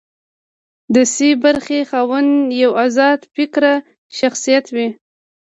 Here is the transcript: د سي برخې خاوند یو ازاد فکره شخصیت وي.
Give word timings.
د 0.93 0.95
سي 1.13 1.29
برخې 1.43 1.79
خاوند 1.89 2.31
یو 2.61 2.71
ازاد 2.85 3.19
فکره 3.35 3.73
شخصیت 4.19 4.65
وي. 4.75 4.87